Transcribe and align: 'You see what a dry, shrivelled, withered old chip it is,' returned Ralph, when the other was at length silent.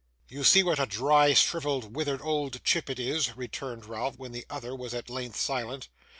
'You 0.27 0.43
see 0.43 0.63
what 0.63 0.79
a 0.79 0.87
dry, 0.87 1.35
shrivelled, 1.35 1.95
withered 1.95 2.23
old 2.23 2.63
chip 2.63 2.89
it 2.89 2.97
is,' 2.99 3.37
returned 3.37 3.85
Ralph, 3.85 4.17
when 4.17 4.31
the 4.31 4.47
other 4.49 4.75
was 4.75 4.95
at 4.95 5.11
length 5.11 5.37
silent. 5.39 5.89